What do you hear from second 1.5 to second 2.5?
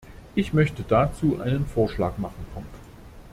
Vorschlag machen.